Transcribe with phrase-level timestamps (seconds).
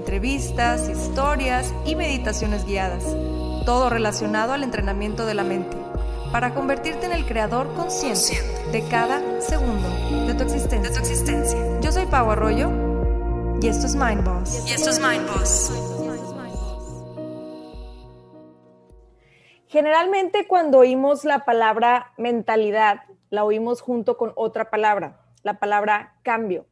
[0.00, 3.04] entrevistas, historias y meditaciones guiadas,
[3.66, 5.76] todo relacionado al entrenamiento de la mente,
[6.32, 8.40] para convertirte en el creador consciente
[8.72, 9.88] de cada segundo
[10.26, 11.80] de tu existencia.
[11.82, 12.70] Yo soy Pau Arroyo
[13.60, 14.66] y esto es Mind Boss.
[14.66, 15.70] Y esto es Mind Boss.
[19.66, 26.64] Generalmente cuando oímos la palabra mentalidad, la oímos junto con otra palabra, la palabra cambio.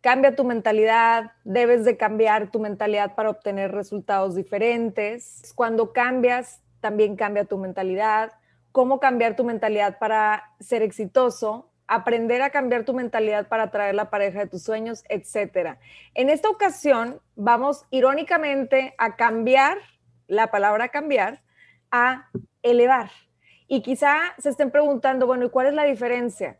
[0.00, 5.52] Cambia tu mentalidad, debes de cambiar tu mentalidad para obtener resultados diferentes.
[5.54, 8.32] Cuando cambias, también cambia tu mentalidad.
[8.72, 14.08] Cómo cambiar tu mentalidad para ser exitoso, aprender a cambiar tu mentalidad para atraer la
[14.08, 15.78] pareja de tus sueños, etcétera.
[16.14, 19.78] En esta ocasión vamos irónicamente a cambiar
[20.28, 21.42] la palabra cambiar
[21.90, 22.30] a
[22.62, 23.10] elevar.
[23.66, 26.58] Y quizá se estén preguntando, bueno, ¿y cuál es la diferencia?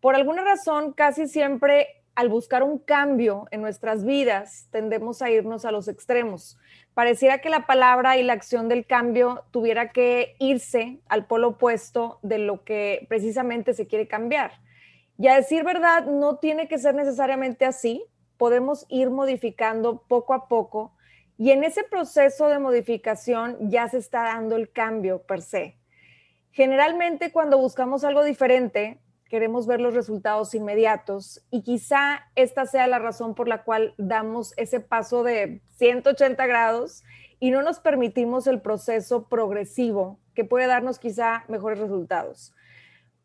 [0.00, 5.64] Por alguna razón, casi siempre al buscar un cambio en nuestras vidas, tendemos a irnos
[5.64, 6.58] a los extremos.
[6.94, 12.18] Pareciera que la palabra y la acción del cambio tuviera que irse al polo opuesto
[12.22, 14.52] de lo que precisamente se quiere cambiar.
[15.18, 18.04] Y a decir verdad, no tiene que ser necesariamente así.
[18.36, 20.94] Podemos ir modificando poco a poco
[21.40, 25.78] y en ese proceso de modificación ya se está dando el cambio per se.
[26.52, 29.00] Generalmente cuando buscamos algo diferente,
[29.30, 34.52] queremos ver los resultados inmediatos y quizá esta sea la razón por la cual damos
[34.56, 37.04] ese paso de 180 grados
[37.38, 42.52] y no nos permitimos el proceso progresivo que puede darnos quizá mejores resultados.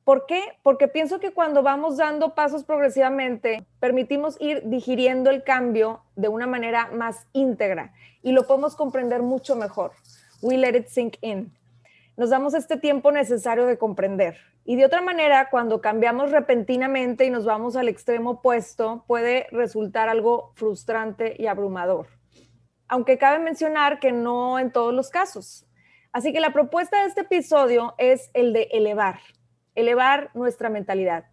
[0.04, 0.42] ¿Por qué?
[0.62, 6.46] Porque pienso que cuando vamos dando pasos progresivamente, permitimos ir digiriendo el cambio de una
[6.46, 9.94] manera más íntegra y lo podemos comprender mucho mejor.
[10.44, 11.52] We let it sink in.
[12.18, 14.38] Nos damos este tiempo necesario de comprender
[14.68, 20.10] y de otra manera, cuando cambiamos repentinamente y nos vamos al extremo opuesto, puede resultar
[20.10, 22.08] algo frustrante y abrumador.
[22.88, 25.68] Aunque cabe mencionar que no en todos los casos.
[26.12, 29.20] Así que la propuesta de este episodio es el de elevar,
[29.76, 31.26] elevar nuestra mentalidad.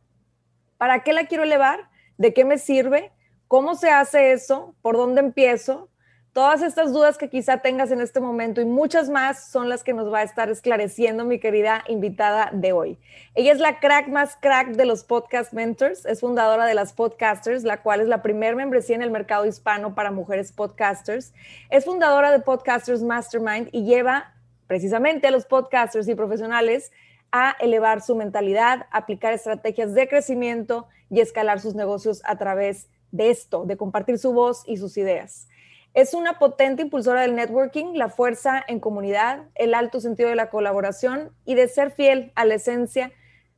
[0.76, 1.88] ¿Para qué la quiero elevar?
[2.18, 3.12] ¿De qué me sirve?
[3.46, 4.74] ¿Cómo se hace eso?
[4.82, 5.91] ¿Por dónde empiezo?
[6.32, 9.92] Todas estas dudas que quizá tengas en este momento y muchas más son las que
[9.92, 12.98] nos va a estar esclareciendo mi querida invitada de hoy.
[13.34, 17.64] Ella es la crack más crack de los podcast mentors, es fundadora de las podcasters,
[17.64, 21.34] la cual es la primer membresía en el mercado hispano para mujeres podcasters.
[21.68, 24.32] Es fundadora de Podcasters Mastermind y lleva
[24.66, 26.92] precisamente a los podcasters y profesionales
[27.30, 33.28] a elevar su mentalidad, aplicar estrategias de crecimiento y escalar sus negocios a través de
[33.28, 35.46] esto, de compartir su voz y sus ideas.
[35.94, 40.48] Es una potente impulsora del networking, la fuerza en comunidad, el alto sentido de la
[40.48, 43.12] colaboración y de ser fiel a la esencia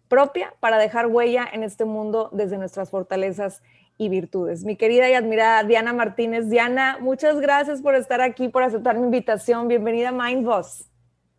[0.09, 3.63] propia para dejar huella en este mundo desde nuestras fortalezas
[3.99, 4.65] y virtudes.
[4.65, 6.51] Mi querida y admirada Diana Martínez.
[6.51, 9.69] Diana, muchas gracias por estar aquí, por aceptar mi invitación.
[9.69, 10.91] Bienvenida a Mind Boss.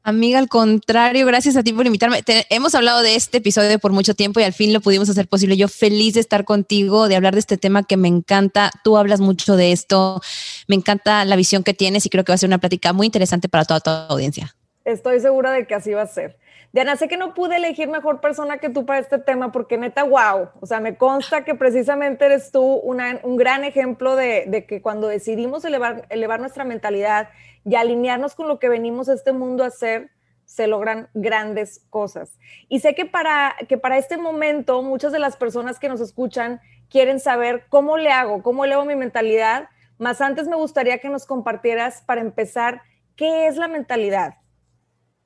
[0.08, 2.22] Amiga, al contrario, gracias a ti por invitarme.
[2.52, 5.58] hemos hablado de este episodio por mucho tiempo y al fin lo pudimos hacer posible.
[5.58, 8.70] Yo feliz de estar contigo, de hablar de este tema que me encanta.
[8.84, 10.22] Tú hablas mucho de esto.
[10.68, 13.08] Me encanta la visión que tienes y creo que va a ser una plática muy
[13.08, 14.56] interesante para toda tu audiencia.
[14.84, 16.38] Estoy segura de que así va a ser.
[16.72, 20.04] Diana, sé que no pude elegir mejor persona que tú para este tema porque neta,
[20.04, 25.08] wow, o sea, me consta que precisamente eres tú un gran ejemplo de, que cuando
[25.08, 27.30] decidimos elevar nuestra mentalidad
[27.66, 30.12] y alinearnos con lo que venimos a este mundo a hacer,
[30.46, 32.38] se logran grandes cosas.
[32.70, 36.62] Y sé que para, que para este momento muchas de las personas que nos escuchan
[36.90, 41.26] quieren saber cómo le hago, cómo elevo mi mentalidad, más antes me gustaría que nos
[41.26, 42.82] compartieras para empezar,
[43.16, 44.36] ¿qué es la mentalidad?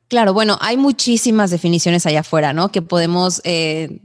[0.07, 2.71] Claro, bueno, hay muchísimas definiciones allá afuera, ¿no?
[2.71, 3.99] Que podemos eh,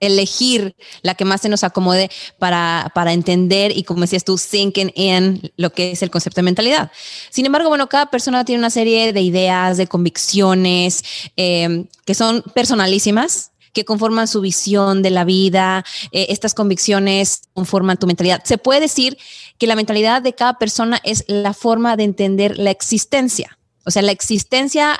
[0.00, 4.92] elegir la que más se nos acomode para, para entender y, como decías tú, sinking
[4.94, 6.90] in lo que es el concepto de mentalidad.
[7.30, 11.04] Sin embargo, bueno, cada persona tiene una serie de ideas, de convicciones
[11.36, 17.98] eh, que son personalísimas, que conforman su visión de la vida, eh, estas convicciones conforman
[17.98, 18.42] tu mentalidad.
[18.44, 19.18] Se puede decir
[19.58, 23.58] que la mentalidad de cada persona es la forma de entender la existencia.
[23.84, 24.98] O sea, la existencia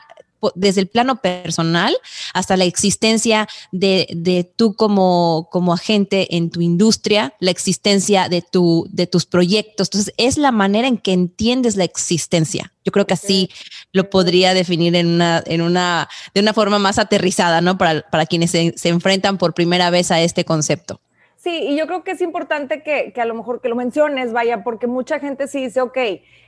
[0.54, 1.96] desde el plano personal
[2.32, 8.42] hasta la existencia de, de tú como, como agente en tu industria, la existencia de,
[8.42, 9.88] tu, de tus proyectos.
[9.88, 12.72] Entonces, es la manera en que entiendes la existencia.
[12.84, 13.50] Yo creo que así
[13.92, 17.78] lo podría definir en una, en una, de una forma más aterrizada, ¿no?
[17.78, 21.00] Para, para quienes se, se enfrentan por primera vez a este concepto.
[21.36, 24.32] Sí, y yo creo que es importante que, que, a lo mejor que lo menciones,
[24.32, 25.98] vaya, porque mucha gente sí dice, ok,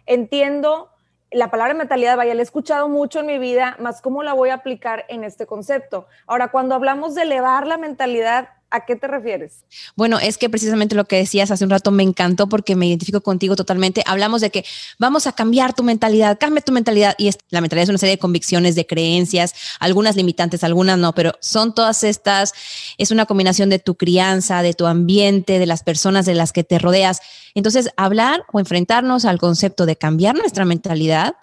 [0.06, 0.88] entiendo
[1.30, 4.50] la palabra mentalidad, vaya, la he escuchado mucho en mi vida, más cómo la voy
[4.50, 6.06] a aplicar en este concepto.
[6.26, 9.64] Ahora, cuando hablamos de elevar la mentalidad, ¿A qué te refieres?
[9.94, 13.20] Bueno, es que precisamente lo que decías hace un rato me encantó porque me identifico
[13.20, 14.02] contigo totalmente.
[14.06, 14.64] Hablamos de que
[14.98, 17.14] vamos a cambiar tu mentalidad, cambia tu mentalidad.
[17.16, 21.34] Y la mentalidad es una serie de convicciones, de creencias, algunas limitantes, algunas no, pero
[21.40, 22.54] son todas estas,
[22.98, 26.64] es una combinación de tu crianza, de tu ambiente, de las personas de las que
[26.64, 27.20] te rodeas.
[27.54, 31.36] Entonces, hablar o enfrentarnos al concepto de cambiar nuestra mentalidad,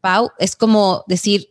[0.00, 1.50] Pau, es como decir,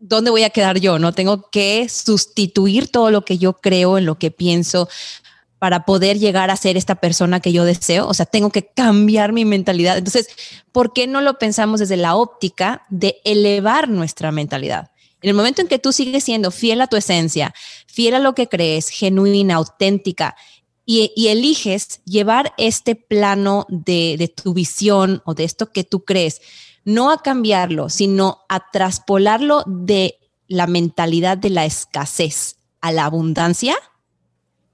[0.00, 0.98] ¿dónde voy a quedar yo?
[0.98, 4.88] No tengo que sustituir todo lo que yo creo, en lo que pienso
[5.60, 8.08] para poder llegar a ser esta persona que yo deseo.
[8.08, 9.98] O sea, tengo que cambiar mi mentalidad.
[9.98, 10.28] Entonces,
[10.72, 14.90] ¿por qué no lo pensamos desde la óptica de elevar nuestra mentalidad?
[15.20, 17.52] En el momento en que tú sigues siendo fiel a tu esencia,
[17.86, 20.34] fiel a lo que crees, genuina, auténtica,
[20.86, 26.40] y, eliges llevar este plano de, de tu visión o de esto que tú crees,
[26.84, 30.18] no a cambiarlo, sino a traspolarlo de
[30.48, 33.76] la mentalidad de la escasez a la abundancia,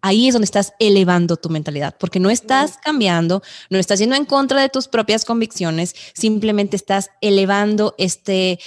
[0.01, 4.25] ahí es donde estás elevando tu mentalidad, porque no estás cambiando, no estás yendo en
[4.25, 8.61] contra de tus propias convicciones, simplemente estás elevando este,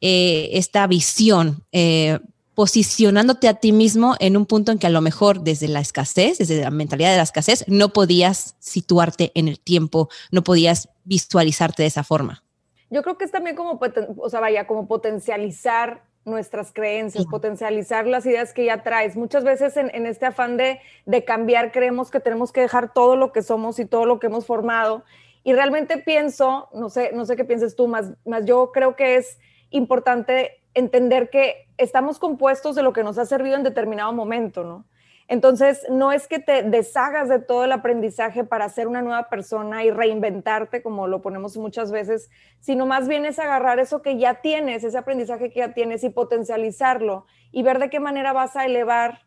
[0.00, 2.20] eh, esta visión, eh,
[2.54, 6.36] posicionándote a ti mismo en un punto en que a lo mejor desde la escasez,
[6.36, 11.82] desde la mentalidad de la escasez, no podías situarte en el tiempo, no podías visualizarte
[11.82, 12.44] de esa forma.
[12.92, 13.80] Yo creo que es también como,
[14.18, 19.16] o sea, vaya, como potencializar nuestras creencias, potencializar las ideas que ya traes.
[19.16, 23.32] Muchas veces en, este afán de, de, cambiar creemos que tenemos que dejar todo lo
[23.32, 25.04] que somos y todo lo que hemos formado.
[25.42, 29.16] Y realmente pienso, no sé, no sé qué pienses tú, más, más yo creo que
[29.16, 29.38] es
[29.70, 34.84] importante entender que estamos compuestos de lo que nos ha servido en determinado momento, ¿no?
[35.32, 39.82] Entonces, no es que te deshagas de todo el aprendizaje para ser una nueva persona
[39.82, 42.28] y reinventarte, como lo ponemos muchas veces,
[42.60, 46.10] sino más bien es agarrar eso que ya tienes, ese aprendizaje que ya tienes y
[46.10, 49.20] potencializarlo y ver de qué manera vas a elevar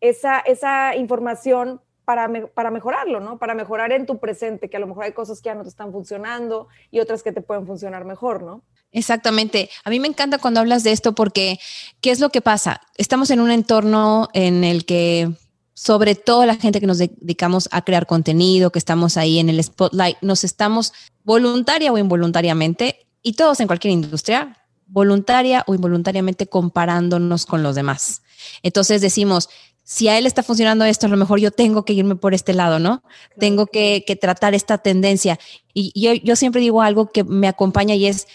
[0.00, 3.40] esa, esa información para, para mejorarlo, ¿no?
[3.40, 5.68] Para mejorar en tu presente, que a lo mejor hay cosas que ya no te
[5.68, 8.62] están funcionando y otras que te pueden funcionar mejor, ¿no?
[8.92, 9.70] Exactamente.
[9.84, 11.58] A mí me encanta cuando hablas de esto porque,
[12.00, 12.80] ¿qué es lo que pasa?
[12.96, 15.30] Estamos en un entorno en el que,
[15.74, 19.62] sobre todo la gente que nos dedicamos a crear contenido, que estamos ahí en el
[19.62, 20.92] spotlight, nos estamos
[21.22, 24.56] voluntaria o involuntariamente, y todos en cualquier industria,
[24.86, 28.22] voluntaria o involuntariamente comparándonos con los demás.
[28.62, 29.48] Entonces decimos,
[29.84, 32.54] si a él está funcionando esto, a lo mejor yo tengo que irme por este
[32.54, 33.02] lado, ¿no?
[33.38, 35.38] Tengo que, tratar esta tendencia.
[35.74, 38.26] Y yo, yo siempre digo algo que me acompaña y es,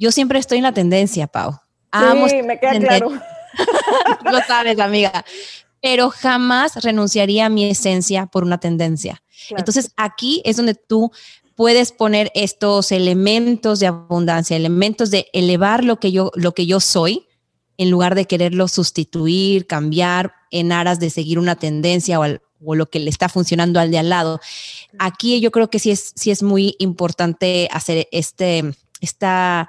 [0.00, 1.52] yo siempre estoy en la tendencia, Pau.
[2.28, 3.10] sí, me queda claro.
[4.32, 5.24] Lo sabes, amiga.
[5.82, 9.22] Pero jamás renunciaría a mi esencia por una tendencia.
[9.50, 11.12] Entonces, aquí es donde tú
[11.54, 16.80] puedes poner estos elementos de abundancia, elementos de elevar lo que yo, lo que yo
[16.80, 17.26] soy,
[17.76, 22.24] en lugar de quererlo sustituir, cambiar en aras de seguir una tendencia o,
[22.64, 24.40] o, lo que le está funcionando al de al lado.
[24.98, 29.68] Aquí yo creo que sí es, sí es muy importante hacer este, esta,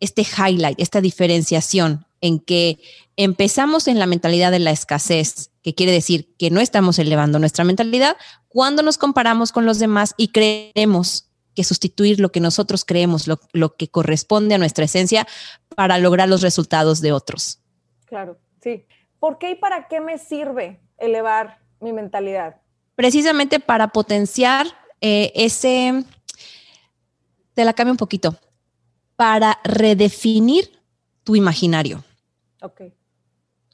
[0.00, 2.78] este highlight, esta diferenciación en que
[3.16, 7.64] empezamos en la mentalidad de la escasez, que quiere decir que no estamos elevando nuestra
[7.64, 8.16] mentalidad
[8.48, 13.40] cuando nos comparamos con los demás y creemos que sustituir lo que nosotros creemos, lo,
[13.52, 15.26] lo que corresponde a nuestra esencia
[15.74, 17.60] para lograr los resultados de otros.
[18.06, 18.86] Claro, sí.
[19.18, 22.56] ¿Por qué y para qué me sirve elevar mi mentalidad?
[22.94, 24.66] Precisamente para potenciar
[25.00, 26.04] eh, ese,
[27.54, 28.36] te la cambio un poquito,
[29.20, 30.80] para redefinir
[31.24, 32.02] tu imaginario.
[32.62, 32.84] Ok.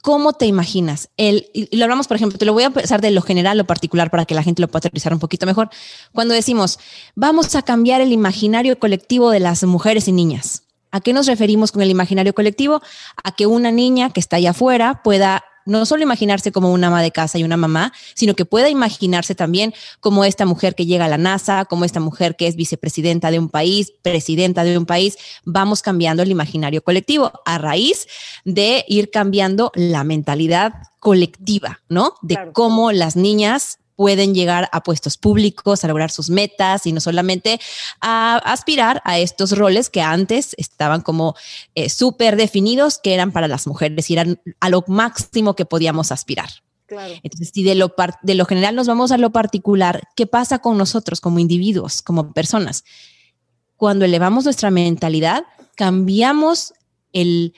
[0.03, 1.09] ¿Cómo te imaginas?
[1.17, 3.65] El, y lo hablamos, por ejemplo, te lo voy a empezar de lo general lo
[3.65, 5.71] particular para que la gente lo pueda aterrizar un poquito mejor.
[6.13, 6.81] Cuando decimos,
[7.15, 10.65] vamos a cambiar el imaginario colectivo de las mujeres y niñas.
[10.91, 12.83] ¿A qué nos referimos con el imaginario colectivo?
[13.23, 17.03] A que una niña que está allá afuera pueda no solo imaginarse como una ama
[17.03, 21.05] de casa y una mamá, sino que pueda imaginarse también como esta mujer que llega
[21.05, 24.87] a la NASA, como esta mujer que es vicepresidenta de un país, presidenta de un
[24.87, 25.19] país.
[25.45, 28.07] Vamos cambiando el imaginario colectivo a raíz
[28.45, 32.15] de ir cambiando la mentalidad colectiva, ¿no?
[32.23, 37.01] De cómo las niñas pueden llegar a puestos públicos, a lograr sus metas y no
[37.01, 37.59] solamente
[38.01, 41.35] a aspirar a estos roles que antes estaban como
[41.75, 46.13] eh, súper definidos, que eran para las mujeres y eran a lo máximo que podíamos
[46.13, 46.51] aspirar.
[46.89, 50.79] Entonces, si de lo, de lo general nos vamos a lo particular, ¿qué pasa con
[50.79, 52.85] nosotros como individuos, como personas?
[53.77, 56.75] Cuando elevamos nuestra mentalidad, cambiamos
[57.13, 57.55] el,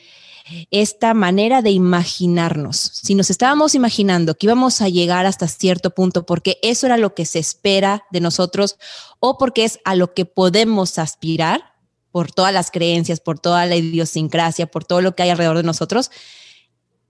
[0.71, 2.77] esta manera de imaginarnos.
[2.77, 7.15] Si nos estábamos imaginando que íbamos a llegar hasta cierto punto porque eso era lo
[7.15, 8.77] que se espera de nosotros
[9.21, 11.75] o porque es a lo que podemos aspirar
[12.11, 15.63] por todas las creencias, por toda la idiosincrasia, por todo lo que hay alrededor de
[15.63, 16.11] nosotros,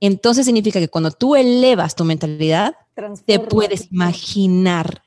[0.00, 2.76] entonces significa que cuando tú elevas tu mentalidad,
[3.24, 5.02] te puedes imaginar,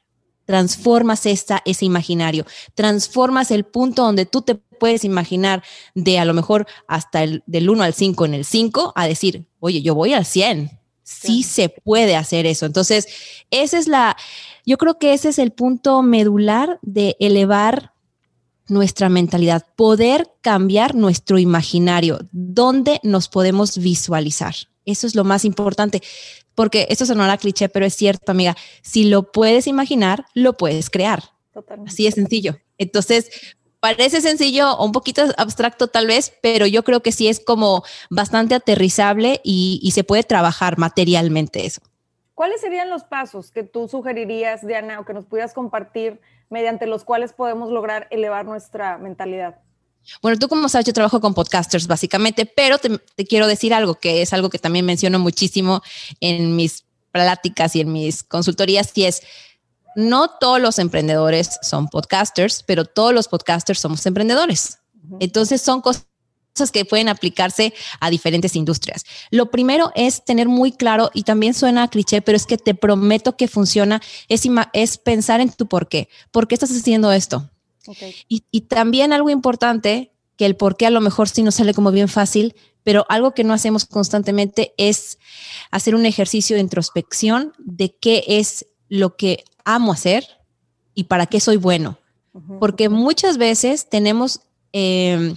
[0.46, 2.46] transformas esa, ese imaginario,
[2.76, 7.70] transformas el punto donde tú te puedes imaginar de a lo mejor hasta el del
[7.70, 10.80] 1 al 5 en el 5 a decir, oye, yo voy al 100.
[11.04, 12.66] Sí se puede hacer eso.
[12.66, 13.08] Entonces,
[13.52, 14.18] esa es la,
[14.66, 17.94] yo creo que ese es el punto medular de elevar
[18.68, 24.56] nuestra mentalidad, poder cambiar nuestro imaginario, donde nos podemos visualizar.
[24.86, 26.02] Eso es lo más importante,
[26.56, 28.56] porque esto sonará cliché, pero es cierto, amiga.
[28.82, 31.24] Si lo puedes imaginar, lo puedes crear.
[31.86, 32.58] Así es sencillo.
[32.78, 37.40] Entonces, parece sencillo o un poquito abstracto tal vez, pero yo creo que sí es
[37.40, 41.82] como bastante aterrizable y, y se puede trabajar materialmente eso.
[42.34, 47.04] ¿Cuáles serían los pasos que tú sugerirías, Diana, o que nos pudieras compartir mediante los
[47.04, 49.60] cuales podemos lograr elevar nuestra mentalidad?
[50.22, 54.22] Bueno, tú como sabes, yo trabajo con podcasters básicamente, pero te, quiero decir algo que
[54.22, 55.82] es algo que también menciono muchísimo
[56.20, 59.22] en mis pláticas y en mis consultorías, y es,
[59.96, 64.80] no todos los emprendedores son podcasters, pero todos los podcasters somos emprendedores.
[65.20, 66.06] Entonces son cosas
[66.72, 69.06] que pueden aplicarse a diferentes industrias.
[69.30, 73.36] Lo primero es tener muy claro, y también suena cliché, pero es que te prometo
[73.36, 74.44] que funciona, es,
[74.74, 76.10] es pensar en tu por qué.
[76.32, 77.50] ¿Por qué estás haciendo esto?
[78.28, 81.92] Y, también algo importante, que el por qué a lo mejor sí nos sale como
[81.92, 85.20] bien fácil, pero algo que no hacemos constantemente es
[85.70, 90.26] hacer un ejercicio de introspección de qué es lo que amo hacer
[90.96, 91.98] y para qué soy bueno.
[92.60, 94.40] Porque muchas veces tenemos,
[94.72, 95.36] eh,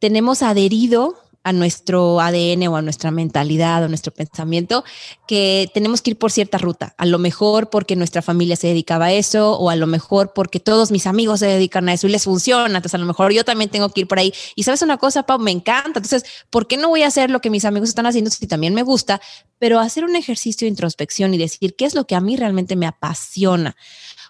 [0.00, 4.84] tenemos adherido a nuestro ADN o a nuestra mentalidad o nuestro pensamiento
[5.26, 6.94] que tenemos que ir por cierta ruta.
[6.98, 10.60] A lo mejor porque nuestra familia se dedicaba a eso o a lo mejor porque
[10.60, 12.66] todos mis amigos se dedican a eso y les funciona.
[12.66, 14.34] Entonces a lo mejor yo también tengo que ir por ahí.
[14.54, 15.98] Y sabes una cosa, Pau, me encanta.
[15.98, 18.74] Entonces, ¿por qué no voy a hacer lo que mis amigos están haciendo si también
[18.74, 19.20] me gusta?
[19.58, 22.76] Pero hacer un ejercicio de introspección y decir qué es lo que a mí realmente
[22.76, 23.76] me apasiona.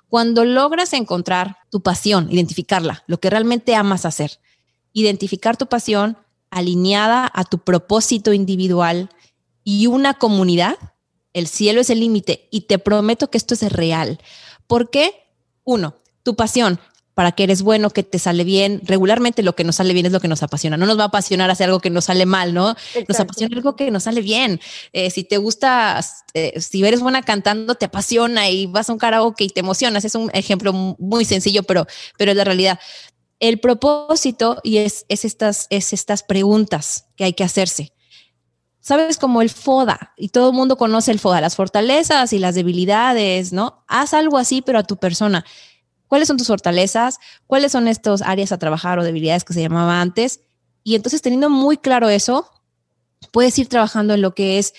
[0.08, 4.40] Cuando logras encontrar tu pasión, identificarla, lo que realmente amas hacer,
[4.92, 6.18] identificar tu pasión,
[6.50, 9.10] alineada a tu propósito individual
[9.64, 10.76] y una comunidad,
[11.32, 14.18] el cielo es el límite y te prometo que esto es real.
[14.66, 15.14] ¿Por qué?
[15.64, 16.80] Uno, tu pasión,
[17.14, 18.80] para que eres bueno, que te sale bien.
[18.84, 20.76] Regularmente lo que nos sale bien es lo que nos apasiona.
[20.76, 22.74] No nos va a apasionar hacer algo que nos sale mal, ¿no?
[23.08, 24.58] Nos apasiona algo que nos sale bien.
[24.94, 26.00] Eh, si te gusta,
[26.32, 30.04] eh, si eres buena cantando, te apasiona y vas a un karaoke y te emocionas.
[30.06, 32.80] Es un ejemplo muy sencillo, pero, pero es la realidad
[33.40, 37.92] el propósito y es, estas, es estas preguntas que hay que hacerse.
[38.80, 42.54] Sabes como el FODA y todo el mundo conoce el FODA, las fortalezas y las
[42.54, 43.84] debilidades, ¿no?
[43.88, 45.44] Haz algo así, pero a tu persona.
[46.06, 47.18] ¿Cuáles son tus fortalezas?
[47.46, 50.40] ¿Cuáles son estos áreas a trabajar o debilidades que se llamaba antes?
[50.82, 52.50] Y entonces teniendo muy claro eso,
[53.32, 54.74] puedes ir trabajando en lo que es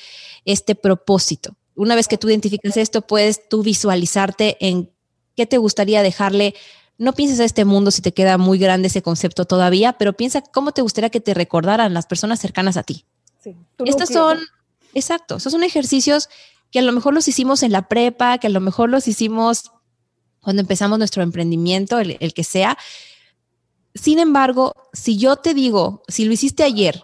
[0.45, 1.55] este propósito.
[1.75, 4.91] Una vez que tú identificas esto, puedes tú visualizarte en
[5.35, 6.53] qué te gustaría dejarle
[7.01, 10.41] no pienses a este mundo si te queda muy grande ese concepto todavía, pero piensa
[10.41, 13.05] cómo te gustaría que te recordaran las personas cercanas a ti.
[13.43, 13.55] Sí,
[13.85, 14.37] Estos son,
[14.93, 16.29] exacto, esos son ejercicios
[16.69, 19.71] que a lo mejor los hicimos en la prepa, que a lo mejor los hicimos
[20.41, 22.77] cuando empezamos nuestro emprendimiento, el, el que sea.
[23.95, 27.03] Sin embargo, si yo te digo, si lo hiciste ayer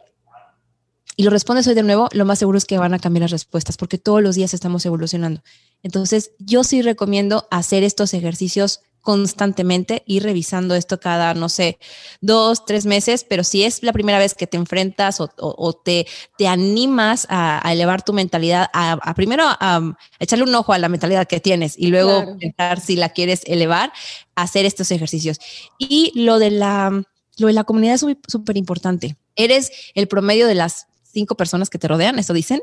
[1.16, 3.32] y lo respondes hoy de nuevo, lo más seguro es que van a cambiar las
[3.32, 5.42] respuestas porque todos los días estamos evolucionando.
[5.82, 11.80] Entonces, yo sí recomiendo hacer estos ejercicios constantemente y revisando esto cada, no sé,
[12.20, 16.06] dos, tres meses, pero si es la primera vez que te enfrentas o, te,
[16.38, 21.26] te animas a, elevar tu mentalidad, a, primero a, echarle un ojo a la mentalidad
[21.26, 23.94] que tienes y luego pensar si la quieres elevar,
[24.36, 25.40] hacer estos ejercicios.
[25.78, 27.02] Y lo de la,
[27.38, 29.16] lo de la comunidad es súper importante.
[29.38, 32.62] Eres el promedio de las cinco personas que te rodean, eso dicen,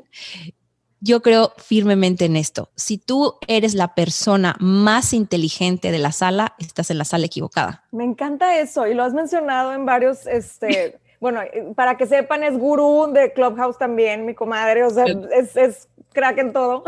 [1.05, 2.71] yo creo firmemente en esto.
[2.77, 7.85] Si tú eres la persona más inteligente de la sala, estás en la sala equivocada.
[7.93, 11.43] Me encanta eso y lo has mencionado en varios, este, bueno,
[11.77, 16.53] para que sepan, es gurú de Clubhouse también, mi comadre, o sea, es, crack en
[16.55, 16.85] todo.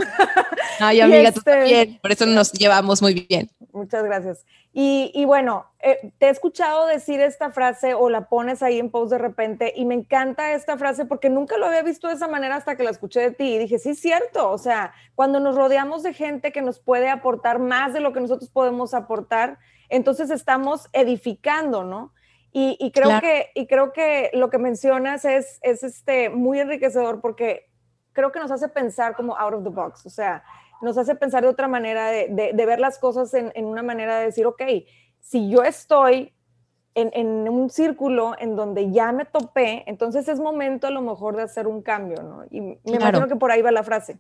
[0.80, 1.98] Ay, amiga, tú este también.
[2.00, 3.50] Por eso nos llevamos muy bien.
[3.72, 4.46] Muchas gracias.
[4.78, 9.10] Y, bueno, eh, te he escuchado decir esta frase o la pones ahí en post
[9.10, 12.56] de repente y me encanta esta frase porque nunca lo había visto de esa manera
[12.56, 14.50] hasta que la escuché de ti y dije, sí, cierto.
[14.50, 18.20] O sea, cuando nos rodeamos de gente que nos puede aportar más de lo que
[18.20, 22.12] nosotros podemos aportar, entonces estamos edificando, ¿no?
[22.52, 27.70] Y, creo, que, y creo que lo que mencionas es, es este, muy enriquecedor porque
[28.12, 30.42] creo que nos hace pensar como out of the box, o sea,
[30.82, 34.18] nos hace pensar de otra manera, de, de, ver las cosas en, en, una manera
[34.18, 34.62] de decir, ok,
[35.20, 36.32] si yo estoy
[36.94, 41.36] en, en, un círculo en donde ya me topé, entonces es momento a lo mejor
[41.36, 42.44] de hacer un cambio, ¿no?
[42.50, 44.18] Y me imagino que por ahí va la frase.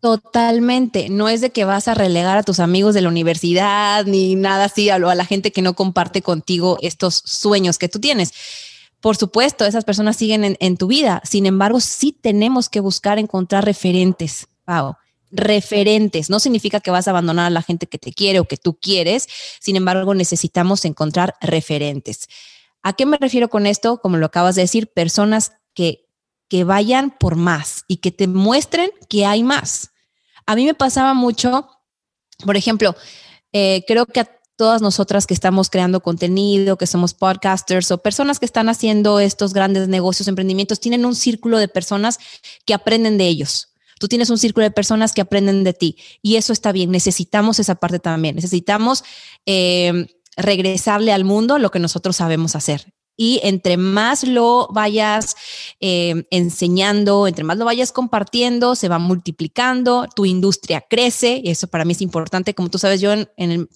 [0.00, 4.36] Totalmente, no es de que vas a relegar a tus amigos de la universidad ni
[4.36, 8.32] nada así, a, la gente que no comparte contigo estos sueños que tú tienes.
[9.00, 13.64] Por supuesto, esas personas siguen en, tu vida, sin embargo, sí tenemos que buscar encontrar
[13.64, 14.94] referentes, Pau.
[15.30, 18.56] Referentes, no significa que vas a abandonar a la gente que te quiere o que
[18.56, 19.28] tú quieres,
[19.60, 22.28] sin embargo, necesitamos encontrar referentes.
[22.82, 24.00] ¿A qué me refiero con esto?
[24.00, 26.08] Como lo acabas de decir, personas que
[26.48, 29.90] que vayan por más y que te muestren que hay más.
[30.46, 31.68] A mí me pasaba mucho,
[32.44, 32.96] por ejemplo,
[33.52, 38.38] eh, creo que a todas nosotras que estamos creando contenido, que somos podcasters o personas
[38.38, 42.18] que están haciendo estos grandes negocios, emprendimientos, tienen un círculo de personas
[42.64, 43.68] que aprenden de ellos.
[43.98, 46.90] Tú tienes un círculo de personas que aprenden de ti y eso está bien.
[46.90, 48.36] Necesitamos esa parte también.
[48.36, 49.04] Necesitamos
[49.46, 55.34] eh, regresarle al mundo lo que nosotros sabemos hacer y entre más lo vayas
[55.80, 61.66] eh, enseñando, entre más lo vayas compartiendo, se va multiplicando, tu industria crece y eso
[61.66, 62.54] para mí es importante.
[62.54, 63.68] Como tú sabes, yo en, el,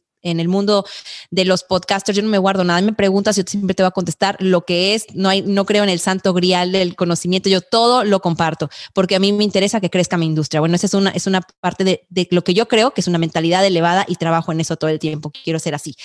[0.49, 0.85] mundo
[1.31, 3.93] de los podcasters, yo no me guardo nada, me preguntas, yo siempre te voy a
[3.93, 7.61] contestar lo que es, no, hay, no creo en el santo grial del conocimiento, yo
[7.61, 10.61] todo lo comparto, porque a mí me interesa que crezca mi industria.
[10.61, 13.07] Bueno, esa es una, es una parte de, de lo que yo creo que es
[13.07, 15.97] una mentalidad elevada y trabajo en eso todo el tiempo, quiero ser así.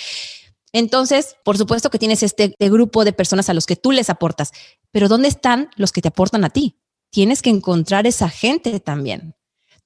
[0.73, 4.09] Entonces, por supuesto que tienes este, este, grupo de personas a los que tú les
[4.09, 4.51] aportas,
[4.91, 6.77] pero ¿dónde están los que te aportan a ti?
[7.09, 9.35] Tienes que encontrar esa gente también.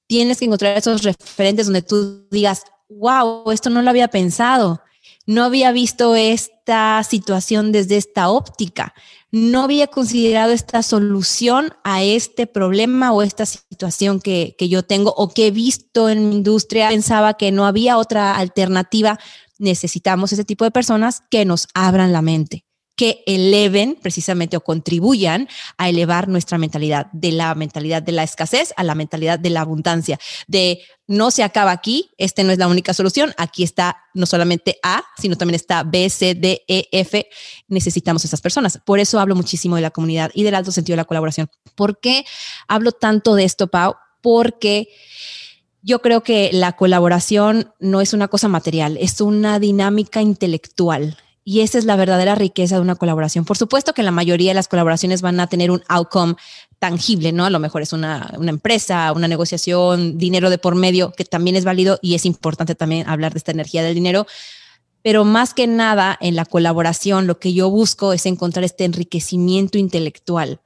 [0.08, 2.64] Tienes que encontrar esos referentes donde tú digas,
[2.98, 4.80] wow, esto no lo había pensado,
[5.26, 8.94] no había visto esta situación desde esta óptica,
[9.30, 15.14] no había considerado esta solución a este problema o esta situación que, que yo tengo
[15.16, 16.90] o que he visto en mi industria.
[16.90, 19.18] Pensaba que no había otra alternativa
[19.62, 25.48] necesitamos ese tipo de personas que nos abran la mente, que eleven precisamente o contribuyan
[25.78, 29.62] a elevar nuestra mentalidad, de la mentalidad de la escasez a la mentalidad de la
[29.62, 34.26] abundancia, de no se acaba aquí, este no es la única solución, aquí está no
[34.26, 37.26] solamente A, sino también está B, C, D, E, F,
[37.68, 38.78] necesitamos esas personas.
[38.84, 41.50] Por eso hablo muchísimo de la comunidad y del alto sentido de la colaboración.
[41.74, 42.24] ¿Por qué
[42.68, 43.94] hablo tanto de esto, Pau?
[44.20, 44.88] Porque
[45.82, 51.18] yo creo que la colaboración no es una cosa material, es una dinámica intelectual.
[51.44, 53.44] Y esa es la verdadera riqueza de una colaboración.
[53.44, 56.36] Por supuesto que la mayoría de las colaboraciones van a tener un outcome
[56.78, 57.44] tangible, ¿no?
[57.44, 61.56] A lo mejor es una, una, empresa, una negociación, dinero de por medio, que también
[61.56, 64.26] es válido y es importante también hablar de esta energía del dinero.
[65.02, 69.78] Pero más que nada en la colaboración, lo que yo busco es encontrar este enriquecimiento
[69.78, 70.60] intelectual.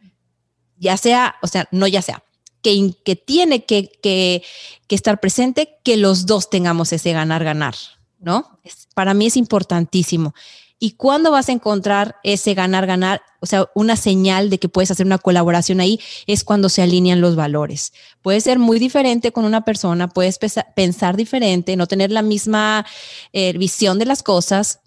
[0.79, 2.23] Ya sea, o sea, no ya sea,
[2.63, 4.43] que, tiene que, que,
[4.89, 7.77] estar presente, que los dos tengamos ese ganar-ganar,
[8.19, 8.59] ¿no?
[8.95, 10.35] para mí es importantísimo.
[10.79, 13.23] ¿Y cuándo vas a encontrar ese ganar-ganar?
[13.41, 17.23] O sea, una señal de que puedes hacer una colaboración ahí es cuando se alinean
[17.23, 17.95] los valores.
[18.21, 20.39] Puede ser muy diferente con una persona, puedes
[20.75, 22.85] pensar diferente, no tener la misma
[23.33, 24.81] eh, visión de las cosas,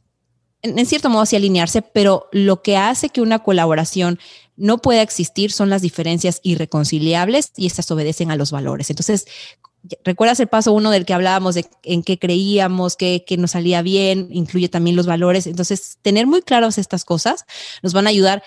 [0.61, 4.19] en, cierto modo así alinearse, pero lo que hace que una colaboración
[4.57, 8.89] no pueda existir son las diferencias irreconciliables y estas obedecen a los valores.
[8.89, 9.25] Entonces,
[10.03, 13.81] ¿recuerdas el paso uno del que hablábamos de en qué creíamos, qué, qué nos salía
[13.81, 15.47] bien, incluye también los valores?
[15.47, 17.45] Entonces, tener muy claros estas cosas
[17.81, 18.43] nos van a ayudar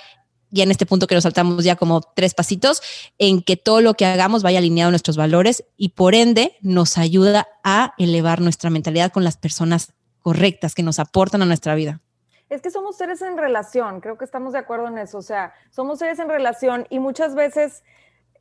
[0.52, 2.82] ya en este punto que nos saltamos ya como tres pasitos,
[3.18, 6.98] en que todo lo que hagamos vaya alineado a nuestros valores y por ende nos
[6.98, 12.00] ayuda a elevar nuestra mentalidad con las personas correctas que nos aportan a nuestra vida.
[12.50, 15.54] Es que somos seres en relación, creo que estamos de acuerdo en eso, o sea,
[15.70, 17.82] somos seres en relación y muchas veces,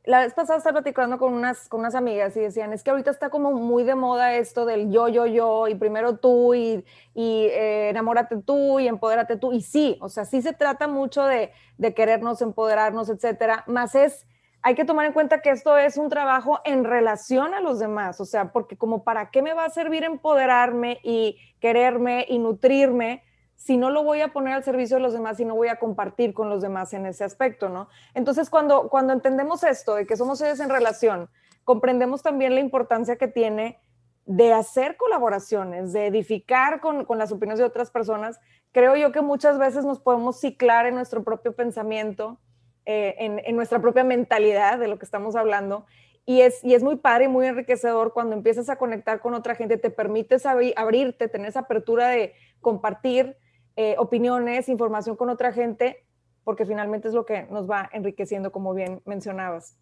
[0.04, 3.10] la vez pasada estaba platicando con unas, con unas amigas y decían, es que ahorita
[3.10, 6.84] está como muy de moda esto del yo, yo, yo, y primero tú, y,
[7.14, 11.24] y eh, enamórate tú, y empodérate tú, y sí, o sea, sí se trata mucho
[11.24, 14.26] de, de querernos, empoderarnos, etcétera, más es
[14.64, 18.20] hay que tomar en cuenta que esto es un trabajo en relación a los demás,
[18.20, 23.24] o sea, porque como para qué me va a servir empoderarme y quererme y nutrirme
[23.64, 25.78] si no lo voy a poner al servicio de los demás y no voy a
[25.78, 27.88] compartir con los demás en ese aspecto, ¿no?
[28.12, 31.30] Entonces, cuando, cuando entendemos esto, de que somos seres en relación,
[31.62, 33.78] comprendemos también la importancia que tiene
[34.26, 38.40] de hacer colaboraciones, de edificar con, las opiniones de otras personas.
[38.72, 42.40] Creo yo que muchas veces nos podemos ciclar en nuestro propio pensamiento,
[42.84, 45.86] eh, en, nuestra propia mentalidad de lo que estamos hablando.
[46.26, 49.54] Y es, y es muy padre y muy enriquecedor cuando empiezas a conectar con otra
[49.54, 53.36] gente, te permites abrirte, tener esa apertura de compartir
[53.76, 56.04] eh, opiniones, información con otra gente,
[56.44, 59.76] porque finalmente es lo que nos va enriqueciendo, como bien mencionabas.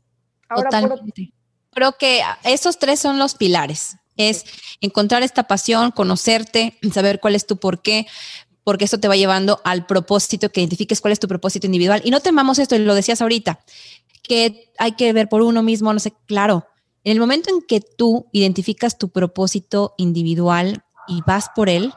[0.48, 1.32] Ahora, Totalmente.
[1.72, 3.96] Creo que esos tres son los pilares.
[4.16, 4.44] Es
[4.80, 8.06] encontrar esta pasión, conocerte, saber cuál es tu por qué,
[8.64, 12.02] porque eso te va llevando al propósito, que identifiques cuál es tu propósito individual.
[12.04, 13.60] Y no temamos esto, y lo decías ahorita,
[14.22, 16.66] que hay que ver por uno mismo, no sé, claro.
[17.02, 21.92] En el momento en que tú identificas tu propósito individual y vas por él,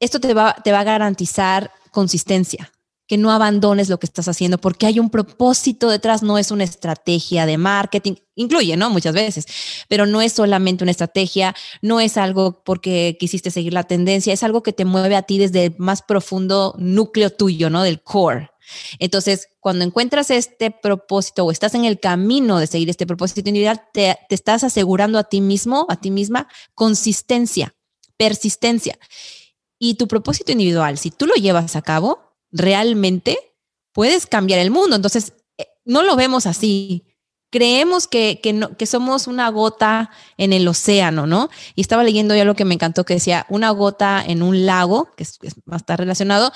[0.00, 2.72] esto te va, te va a garantizar consistencia
[3.10, 6.62] que no abandones lo que estás haciendo porque hay un propósito detrás, no es una
[6.62, 8.88] estrategia de marketing, incluye, ¿no?
[8.88, 9.46] Muchas veces,
[9.88, 14.44] pero no es solamente una estrategia, no es algo porque quisiste seguir la tendencia, es
[14.44, 17.82] algo que te mueve a ti desde el más profundo núcleo tuyo, ¿no?
[17.82, 18.52] Del core.
[19.00, 23.82] Entonces, cuando encuentras este propósito o estás en el camino de seguir este propósito individual,
[23.92, 27.74] te, te estás asegurando a ti mismo, a ti misma, consistencia,
[28.16, 28.96] persistencia.
[29.82, 32.20] Y tu propósito individual, si tú lo llevas a cabo,
[32.52, 33.38] realmente
[33.92, 34.94] puedes cambiar el mundo.
[34.94, 37.06] Entonces, eh, no lo vemos así.
[37.50, 41.48] Creemos que, que, somos una gota en el océano, ¿no?
[41.74, 45.08] Y estaba leyendo ya lo que me encantó, que decía, una gota en un lago,
[45.16, 46.52] que es, va a estar relacionado,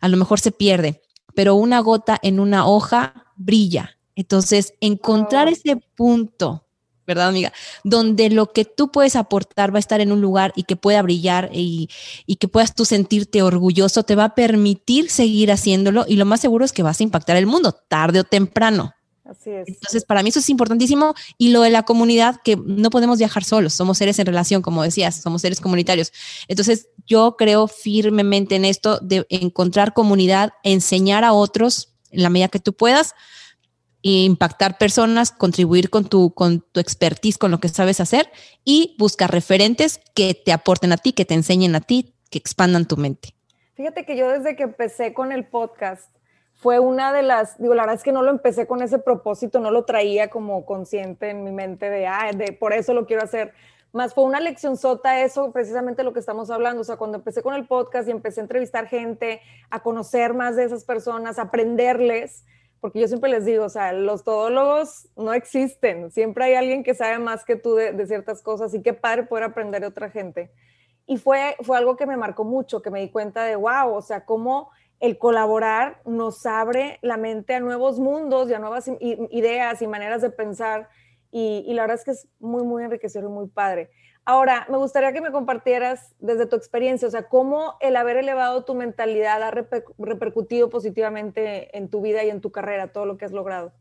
[0.00, 1.00] a lo mejor se pierde,
[1.34, 3.96] pero una gota en una hoja brilla.
[4.16, 6.63] Entonces, encontrar ese punto
[7.06, 7.52] ¿verdad, amiga?
[7.82, 11.02] Donde lo que tú puedes aportar va a estar en un lugar y que pueda
[11.02, 11.88] brillar y,
[12.38, 16.64] que puedas tú sentirte orgulloso, te va a permitir seguir haciéndolo y lo más seguro
[16.64, 18.94] es que vas a impactar el mundo tarde o temprano.
[19.24, 19.68] Así es.
[19.68, 23.42] Entonces, para mí eso es importantísimo y lo de la comunidad, que no podemos viajar
[23.42, 26.12] solos, somos seres en relación, como decías, somos seres comunitarios.
[26.46, 32.48] Entonces, yo creo firmemente en esto de encontrar comunidad, enseñar a otros en la medida
[32.48, 33.14] que tú puedas,
[34.12, 38.30] impactar personas, contribuir con tu, con tu expertise, con lo que sabes hacer
[38.64, 42.86] y buscar referentes que te aporten a ti, que te enseñen a ti, que expandan
[42.86, 43.34] tu mente.
[43.74, 46.14] Fíjate que yo desde que empecé con el podcast,
[46.52, 49.58] fue una de las, digo, la verdad es que no lo empecé con ese propósito,
[49.58, 53.22] no lo traía como consciente en mi mente de, ah, de por eso lo quiero
[53.22, 53.52] hacer.
[53.92, 56.82] Más fue una lección sota eso, precisamente lo que estamos hablando.
[56.82, 59.40] O sea, cuando empecé con el podcast y empecé a entrevistar gente,
[59.70, 62.44] a conocer más de esas personas, a aprenderles,
[62.84, 66.92] porque yo siempre les digo, o sea, los todólogos no existen, siempre hay alguien que
[66.92, 70.50] sabe más que tú de, ciertas cosas y qué padre poder aprender de otra gente.
[71.06, 74.02] Y fue, fue algo que me marcó mucho, que me di cuenta de, wow, o
[74.02, 74.70] sea, cómo
[75.00, 80.20] el colaborar nos abre la mente a nuevos mundos y a nuevas ideas y maneras
[80.20, 80.90] de pensar.
[81.30, 83.92] Y, y, la verdad es que es muy, muy enriquecedor y muy padre.
[84.26, 88.64] Ahora, me gustaría que me compartieras desde tu experiencia, o sea, cómo el haber elevado
[88.64, 93.26] tu mentalidad ha repercutido positivamente en tu vida y en tu carrera, todo lo que
[93.26, 93.72] has logrado.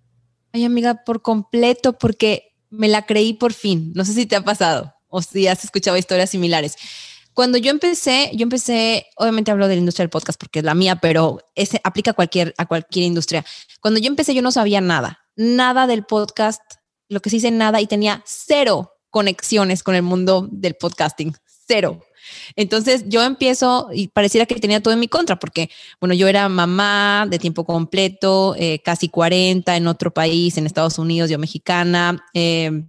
[0.52, 3.94] Ay, amiga, por completo, porque me la creí por fin.
[3.96, 6.76] No sé si te ha pasado o si has escuchado historias similares.
[7.34, 10.76] Cuando yo empecé, yo empecé, obviamente hablo de la industria del podcast porque es la
[10.76, 13.46] mía, pero ese aplica a cualquier, a cualquier industria.
[13.80, 16.62] Cuando yo empecé, yo no sabía nada, nada del podcast,
[17.10, 21.36] lo que se dice nada, y tenía cero conexiones con el mundo del podcasting,
[21.68, 22.02] cero.
[22.56, 25.70] Entonces yo empiezo y pareciera que tenía todo en mi contra, porque,
[26.02, 30.98] bueno, yo era mamá de tiempo completo, eh, casi 40 en otro país, en Estados
[30.98, 32.86] Unidos, yo mexicana, eh,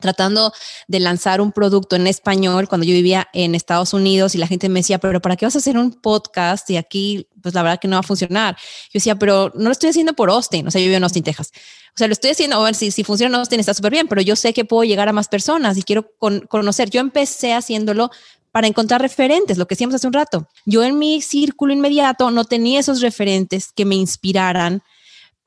[0.00, 0.52] tratando
[0.88, 4.68] de lanzar un producto en español cuando yo vivía en Estados Unidos y la gente
[4.68, 6.68] me decía, pero ¿para qué vas a hacer un podcast?
[6.70, 8.56] Y aquí, pues la verdad que no va a funcionar.
[8.56, 11.22] Yo decía, pero no lo estoy haciendo por Austin, o sea, yo vivo en Austin,
[11.22, 11.52] Texas.
[11.94, 14.08] O sea, lo estoy haciendo, a ver si, si funciona en Austin está súper bien,
[14.08, 16.12] pero yo sé que puedo llegar a más personas y quiero
[16.48, 16.90] conocer.
[16.90, 18.10] Yo empecé haciéndolo
[18.52, 20.48] para encontrar referentes, lo que decíamos hace un rato.
[20.66, 24.82] Yo en mi círculo inmediato no tenía esos referentes que me inspiraran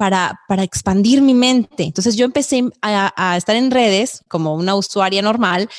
[0.04, 1.84] para, para expandir mi mente.
[1.84, 5.70] Entonces yo empecé a, estar en redes como una usuaria normal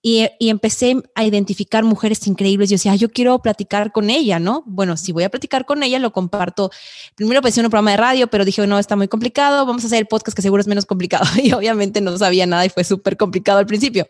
[0.00, 2.70] y, y, empecé a identificar mujeres increíbles.
[2.70, 4.62] Yo decía, yo quiero platicar con ella, ¿no?
[4.64, 6.70] Bueno, si voy a platicar con ella, lo comparto.
[7.14, 9.88] Primero pensé en un programa de radio, pero dije, no, está muy complicado, vamos a
[9.88, 11.26] hacer el podcast que seguro es menos complicado.
[11.42, 14.08] Y obviamente no sabía nada y fue súper complicado al principio.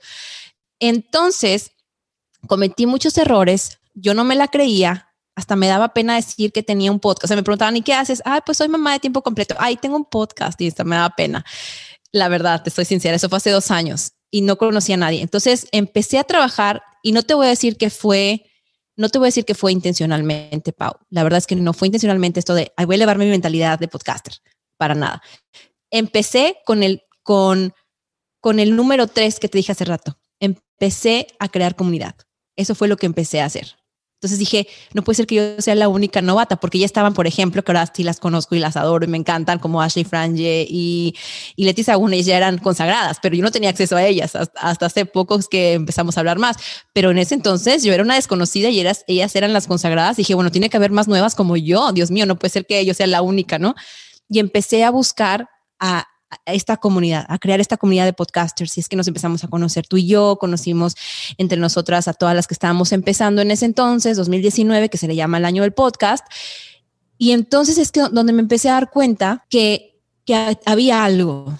[0.78, 1.72] Entonces,
[2.46, 6.92] cometí muchos errores, yo no me la creía, hasta me daba pena decir que tenía
[6.92, 7.24] un podcast.
[7.24, 8.22] O sea, me preguntaban, ¿y qué haces?
[8.24, 9.54] Ah, pues soy mamá de tiempo completo.
[9.58, 11.44] Ay, tengo un podcast y esto me daba pena.
[12.12, 15.22] La verdad, te estoy sincera, eso fue hace dos años y no conocía a nadie.
[15.22, 18.46] Entonces empecé a trabajar y no te voy a decir que fue,
[18.96, 20.94] no te voy a decir que fue intencionalmente, Pau.
[21.10, 23.78] La verdad es que no fue intencionalmente esto de, Ay, voy a elevar mi mentalidad
[23.78, 24.34] de podcaster,
[24.76, 25.22] para nada.
[25.90, 27.74] Empecé con el, con
[28.44, 30.18] con el número tres que te dije hace rato.
[30.38, 32.14] Empecé a crear comunidad.
[32.56, 33.76] Eso fue lo que empecé a hacer.
[34.14, 37.26] Entonces dije, no puede ser que yo sea la única novata, porque ya estaban, por
[37.26, 40.66] ejemplo, que ahora sí las conozco y las adoro y me encantan, como Ashley Franje
[40.68, 41.14] y,
[41.56, 45.04] y Leticia Gunes ya eran consagradas, pero yo no tenía acceso a ellas hasta, hace
[45.04, 46.56] poco que empezamos a hablar más.
[46.92, 50.16] Pero en ese entonces yo era una desconocida y eras, ellas eran las consagradas.
[50.16, 51.92] dije, bueno, tiene que haber más nuevas como yo.
[51.92, 53.74] Dios mío, no puede ser que yo sea la única, ¿no?
[54.28, 55.48] Y empecé a buscar
[55.78, 56.06] a
[56.46, 58.76] esta comunidad, a crear esta comunidad de podcasters.
[58.76, 60.96] Y es que nos empezamos a conocer tú y yo, conocimos
[61.38, 65.16] entre nosotras a todas las que estábamos empezando en ese entonces, 2019, que se le
[65.16, 66.24] llama el año del podcast.
[67.18, 71.58] Y entonces es que donde me empecé a dar cuenta que, que había algo,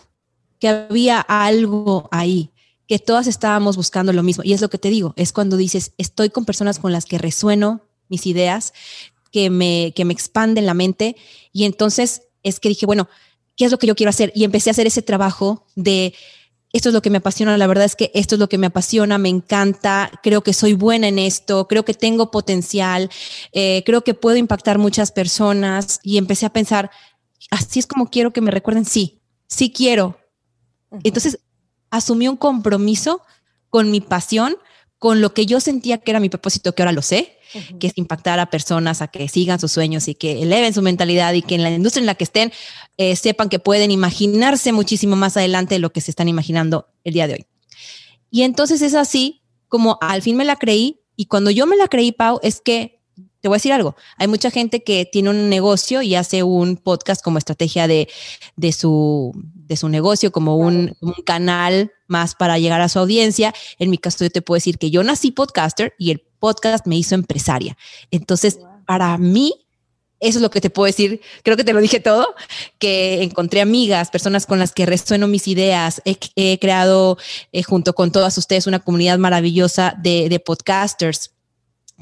[0.58, 2.50] que había algo ahí,
[2.86, 4.44] que todas estábamos buscando lo mismo.
[4.44, 7.18] Y es lo que te digo, es cuando dices, estoy con personas con las que
[7.18, 8.72] resueno mis ideas,
[9.30, 11.16] que me, que me expanden la mente.
[11.52, 13.08] Y entonces es que dije, bueno,
[13.56, 14.32] ¿qué es lo que yo quiero hacer?
[14.34, 16.14] Y empecé a hacer ese trabajo de,
[16.74, 18.66] esto es lo que me apasiona, la verdad es que esto es lo que me
[18.66, 23.10] apasiona, me encanta, creo que soy buena en esto, creo que tengo potencial,
[23.52, 26.90] eh, creo que puedo impactar muchas personas y empecé a pensar,
[27.50, 30.18] así es como quiero que me recuerden, sí, sí quiero.
[31.04, 31.38] Entonces,
[31.90, 33.22] asumí un compromiso
[33.70, 34.56] con mi pasión,
[34.98, 37.38] con lo que yo sentía que era mi propósito, que ahora lo sé,
[37.78, 41.32] que es impactar a personas a que sigan sus sueños y que eleven su mentalidad
[41.34, 42.52] y que en la industria en la que estén
[42.96, 47.14] eh, sepan que pueden imaginarse muchísimo más adelante de lo que se están imaginando el
[47.14, 47.46] día de hoy.
[48.30, 51.88] Y entonces es así como al fin me la creí y cuando yo me la
[51.88, 52.93] creí, Pau, es que
[53.44, 53.94] te voy a decir algo.
[54.16, 58.08] Hay mucha gente que tiene un negocio y hace un podcast como estrategia de,
[58.56, 63.52] de, su, de su negocio, como un, un, canal más para llegar a su audiencia.
[63.78, 66.96] En mi caso, yo te puedo decir que yo nací podcaster y el podcast me
[66.96, 67.76] hizo empresaria.
[68.10, 69.52] Entonces, para mí,
[70.20, 71.20] eso es lo que te puedo decir.
[71.42, 72.34] Creo que te lo dije todo,
[72.78, 76.00] que encontré amigas, personas con las que resueno mis ideas.
[76.06, 77.18] He, creado
[77.52, 81.33] eh, junto con todas ustedes una comunidad maravillosa de, de, podcasters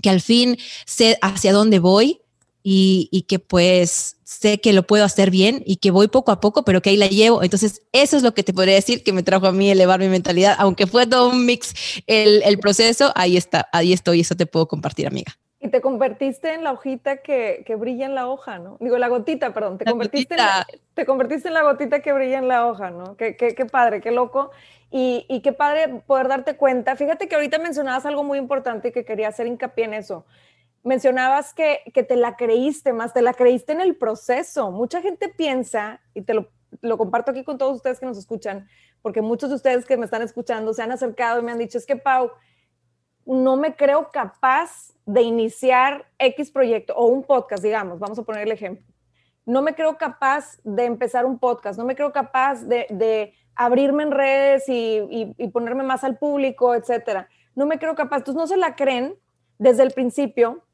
[0.01, 2.21] que al fin sé hacia dónde voy
[2.63, 6.41] y, y, que pues sé que lo puedo hacer bien y que voy poco a
[6.41, 7.43] poco, pero que ahí la llevo.
[7.43, 10.09] Entonces, eso es lo que te podría decir que me trajo a mí elevar mi
[10.09, 11.75] mentalidad, aunque fue todo un mix
[12.07, 15.37] el, el proceso, ahí está, ahí estoy, eso te puedo compartir, amiga.
[15.65, 18.77] Y te convertiste en la hojita que, que, brilla en la hoja, ¿no?
[18.81, 19.79] Digo, la gotita, perdón.
[19.79, 23.17] Te convertiste, en la, te convertiste en la gotita que brilla en la hoja, ¿no?
[23.17, 24.51] Qué, qué, qué padre, qué loco.
[24.91, 26.97] Y, y, qué padre poder darte cuenta.
[26.97, 30.27] Fíjate que ahorita mencionabas algo muy importante y que quería hacer hincapié en eso
[30.85, 34.71] mencionabas que, que, te la creíste más, te la creíste en el proceso.
[34.71, 36.49] Mucha gente piensa, y te lo,
[36.81, 38.69] lo, comparto aquí con todos ustedes que nos escuchan,
[39.01, 41.79] porque muchos de ustedes que me están escuchando se han acercado y me han dicho,
[41.79, 42.31] es que Pau,
[43.25, 48.43] no me creo capaz de iniciar X proyecto o un podcast, digamos, vamos a poner
[48.43, 48.87] el ejemplo.
[49.45, 54.13] No me creo capaz de empezar un podcast, no me creo capaz de, abrirme en
[54.13, 57.29] redes y, y, y ponerme más al público, etcétera.
[57.55, 58.19] No me creo capaz.
[58.19, 59.15] Entonces no se la creen
[59.59, 60.65] desde el principio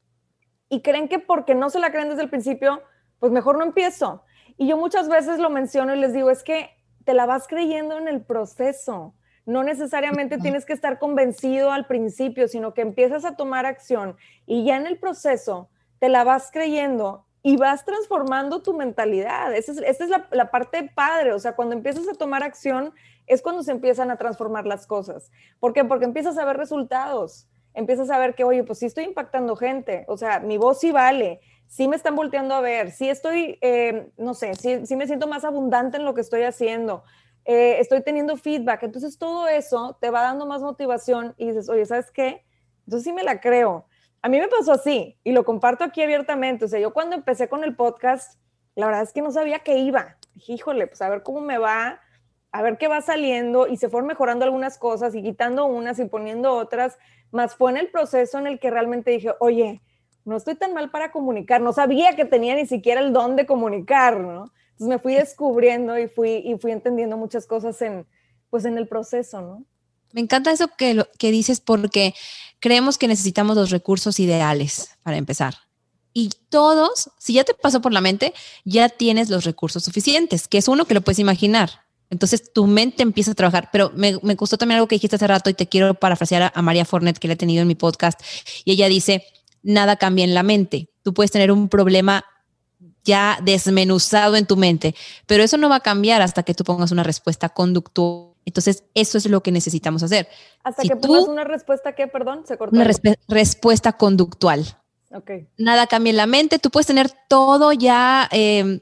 [0.69, 2.81] y creen que porque no se la creen desde el principio,
[3.19, 4.23] pues mejor no empiezo.
[4.57, 6.69] Y yo muchas veces lo menciono y les digo, es que
[7.05, 9.15] te la vas creyendo en el proceso.
[9.45, 14.65] No necesariamente tienes que estar convencido al principio, sino que empiezas a tomar acción y
[14.65, 19.55] ya en el proceso te la vas creyendo y vas transformando tu mentalidad.
[19.55, 22.93] Esa es, la, la, parte padre, o sea, cuando empiezas a tomar acción
[23.27, 25.31] es cuando se empiezan a transformar las cosas.
[25.59, 25.83] ¿Por qué?
[25.85, 30.05] Porque empiezas a ver resultados empiezas a ver que, oye, pues sí estoy impactando gente,
[30.07, 34.09] o sea, mi voz sí vale, sí me están volteando a ver, sí estoy, eh,
[34.17, 37.03] no sé, sí, sí, me siento más abundante en lo que estoy haciendo,
[37.45, 41.85] eh, estoy teniendo feedback, entonces todo eso te va dando más motivación y dices, oye,
[41.85, 42.45] ¿sabes qué?
[42.85, 43.85] Entonces sí me la creo.
[44.21, 47.47] A mí me pasó así y lo comparto aquí abiertamente, o sea, yo cuando empecé
[47.47, 48.39] con el podcast,
[48.75, 51.57] la verdad es que no sabía qué iba, dije, híjole, pues a ver cómo me
[51.57, 52.01] va,
[52.51, 56.05] a ver qué va saliendo y se fueron mejorando algunas cosas y quitando unas y
[56.05, 56.97] poniendo otras,
[57.31, 59.81] más fue en el proceso en el que realmente dije, oye,
[60.25, 63.45] no estoy tan mal para comunicar, no sabía que tenía ni siquiera el don de
[63.45, 64.51] comunicar, ¿no?
[64.79, 68.05] Me fui descubriendo y fui, y fui entendiendo muchas cosas en,
[68.49, 69.65] pues en el proceso, ¿no?
[70.11, 72.15] Me encanta eso que, lo, que dices porque
[72.59, 75.55] creemos que necesitamos los recursos ideales para empezar.
[76.13, 78.33] Y todos, si ya te pasó por la mente,
[78.65, 81.69] ya tienes los recursos suficientes, que es uno que lo puedes imaginar.
[82.09, 85.27] Entonces tu mente empieza a trabajar, pero me, me gustó también algo que dijiste hace
[85.27, 87.75] rato y te quiero parafrasear a, a María Fornet, que la he tenido en mi
[87.75, 88.19] podcast,
[88.65, 89.23] y ella dice,
[89.61, 90.89] nada cambia en la mente.
[91.03, 92.25] Tú puedes tener un problema
[93.03, 96.91] ya desmenuzado en tu mente, pero eso no va a cambiar hasta que tú pongas
[96.91, 98.29] una respuesta conductual.
[98.45, 100.27] Entonces, eso es lo que necesitamos hacer.
[100.63, 102.75] Hasta si que pongas una respuesta que, perdón, se cortó.
[102.75, 104.65] Una resp respuesta conductual.
[105.11, 105.47] Okay.
[105.57, 108.27] Nada cambia en la mente, tú puedes tener todo ya...
[108.31, 108.81] Eh,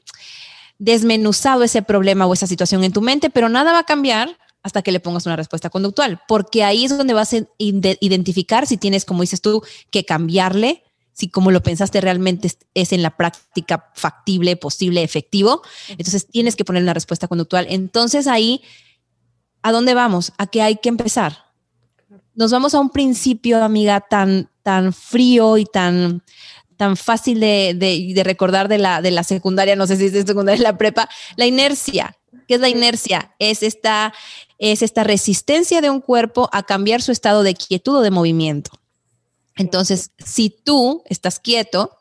[0.79, 4.81] desmenuzado ese problema o esa situación en tu mente, pero nada va a cambiar hasta
[4.81, 9.05] que le pongas una respuesta conductual, porque ahí es donde vas a identificar si tienes,
[9.05, 10.83] como dices tú, que cambiarle,
[11.17, 15.63] si como lo pensaste realmente es, en la práctica factible, posible, efectivo.
[15.89, 17.65] Entonces tienes que poner una respuesta conductual.
[17.69, 18.61] Entonces ahí,
[19.63, 20.31] ¿a dónde vamos?
[20.37, 21.45] ¿A qué hay que empezar?
[22.35, 26.21] Nos vamos a un principio, amiga, tan, tan frío y tan,
[26.77, 30.23] tan fácil de, de, recordar de la, de la secundaria, no sé si es de
[30.23, 32.15] secundaria, la prepa, la inercia.
[32.47, 33.33] ¿Qué es la inercia?
[33.39, 34.13] Es esta,
[34.59, 38.69] es esta resistencia de un cuerpo a cambiar su estado de quietud o de movimiento.
[39.57, 41.91] Entonces, si tú estás quieto,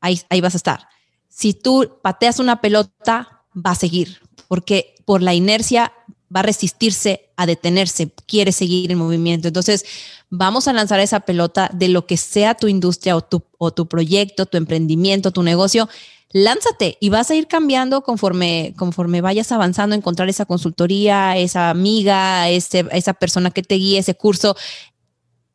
[0.00, 0.88] ahí, ahí vas a estar.
[1.28, 5.92] Si tú pateas una pelota, va a seguir, porque por la inercia
[6.34, 9.48] va a resistirse a detenerse, quiere seguir en movimiento.
[9.48, 9.84] Entonces,
[10.30, 13.86] vamos a lanzar esa pelota de lo que sea tu industria o tu, o tu
[13.86, 15.88] proyecto, tu emprendimiento, tu negocio,
[16.32, 22.48] lánzate y vas a ir cambiando conforme, conforme vayas avanzando, encontrar esa consultoría, esa amiga,
[22.48, 24.56] ese, esa persona que te guíe, ese curso,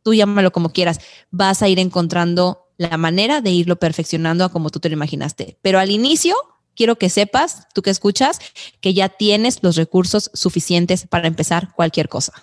[0.03, 4.69] tú llámalo como quieras, vas a ir encontrando la manera de irlo perfeccionando a como
[4.69, 5.57] tú te lo imaginaste.
[5.61, 6.35] Pero al inicio,
[6.75, 8.39] quiero que sepas, tú que escuchas,
[8.81, 12.33] que ya tienes los recursos suficientes para empezar cualquier cosa.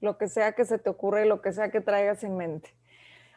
[0.00, 2.74] Lo que sea que se te ocurra y lo que sea que traigas en mente.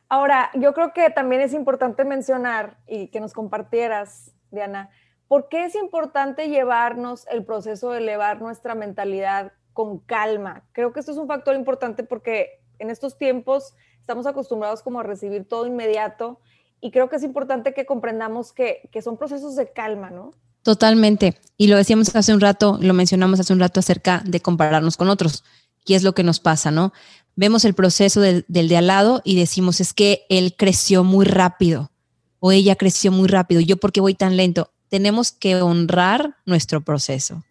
[0.09, 4.89] Ahora, yo creo que también es importante mencionar y que nos compartieras, Diana,
[5.27, 10.65] ¿por qué es importante llevarnos el proceso de elevar nuestra mentalidad con calma?
[10.73, 15.03] Creo que esto es un factor importante porque en estos tiempos estamos acostumbrados como a
[15.03, 16.39] recibir todo inmediato
[16.81, 20.31] y creo que es importante que comprendamos que, que son procesos de calma, ¿no?
[20.63, 21.37] Totalmente.
[21.57, 25.09] Y lo decíamos hace un rato, lo mencionamos hace un rato acerca de compararnos con
[25.09, 25.43] otros.
[25.85, 26.93] ¿Qué es lo que nos pasa, no?
[27.35, 31.91] vemos el proceso del, de al lado y decimos, es que él creció muy rápido
[32.39, 34.71] o ella creció muy rápido, yo porque voy tan lento.
[34.89, 37.43] Tenemos que honrar nuestro proceso,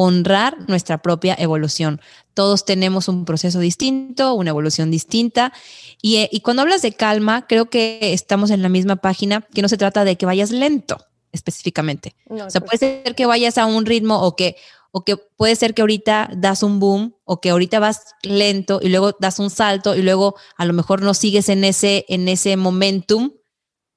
[0.00, 2.00] honrar nuestra propia evolución.
[2.32, 5.52] Todos tenemos un proceso distinto, una evolución distinta.
[6.00, 9.60] Y, eh, y cuando hablas de calma, creo que estamos en la misma página, que
[9.60, 10.98] no se trata de que vayas lento
[11.32, 12.14] específicamente.
[12.28, 14.54] o sea, puede ser que vayas a un ritmo o que,
[14.92, 18.90] o que puede ser que ahorita das un boom o que ahorita vas lento y
[18.90, 22.56] luego das un salto y luego a lo mejor no sigues en ese, en ese
[22.56, 23.32] momentum,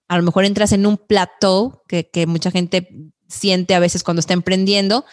[0.07, 2.89] a lo mejor entras en un plateau que, que mucha gente
[3.27, 5.05] siente a veces cuando está emprendiendo,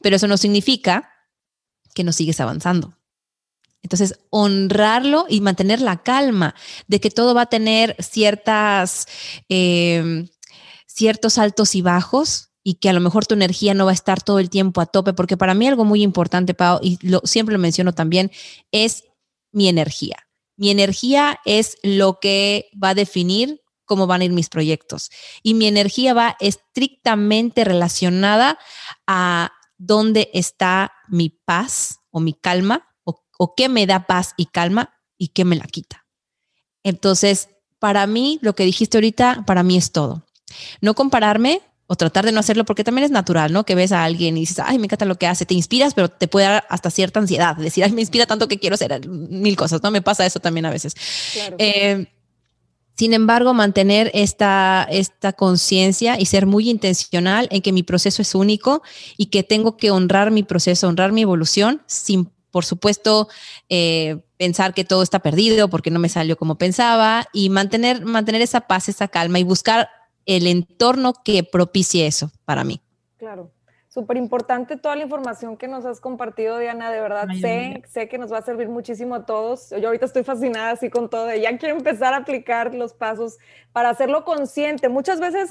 [0.00, 1.12] pero eso no significa
[1.94, 2.96] que no sigues avanzando.
[3.82, 6.54] Entonces, honrarlo y mantener la calma
[6.88, 9.06] de que todo va a tener ciertas,
[9.48, 10.26] eh,
[10.86, 14.22] ciertos altos y bajos, y que a lo mejor tu energía no va a estar
[14.22, 17.54] todo el tiempo a tope, porque para mí algo muy importante, Pau, y lo, siempre
[17.54, 18.30] lo menciono también,
[18.72, 19.04] es
[19.52, 20.16] mi energía.
[20.56, 25.10] Mi energía es lo que va a definir cómo van a ir mis proyectos.
[25.42, 28.58] Y mi energía va estrictamente relacionada
[29.06, 34.46] a dónde está mi paz o mi calma, o, o qué me da paz y
[34.46, 36.06] calma y qué me la quita.
[36.82, 40.24] Entonces, para mí, lo que dijiste ahorita, para mí es todo.
[40.80, 43.64] No compararme, o tratar de no hacerlo porque también es natural, ¿no?
[43.64, 46.10] Que ves a alguien y dices, ay, me encanta lo que hace, te inspiras, pero
[46.10, 49.56] te puede dar hasta cierta ansiedad, decir, ay, me inspira tanto que quiero hacer mil
[49.56, 49.90] cosas, ¿no?
[49.90, 50.94] Me pasa eso también a veces.
[51.56, 52.06] Eh,
[52.98, 58.34] sin embargo, mantener esta, esta conciencia y ser muy intencional en que mi proceso es
[58.34, 58.82] único
[59.16, 63.28] y que tengo que honrar mi proceso, honrar mi evolución, sin, por supuesto,
[63.68, 68.42] eh, pensar que todo está perdido porque no me salió como pensaba y mantener, mantener
[68.42, 69.88] esa paz, esa calma y buscar
[70.26, 72.80] el entorno que propicie eso para mí.
[73.16, 73.52] Claro.
[73.88, 76.90] Súper importante toda la información que nos has compartido, Diana.
[76.90, 79.70] De verdad, sé, sé que nos va a servir muchísimo a todos.
[79.70, 81.34] Yo ahorita estoy fascinada así con todo.
[81.34, 83.38] Ya quiero empezar a aplicar los pasos
[83.72, 84.90] para hacerlo consciente.
[84.90, 85.48] Muchas veces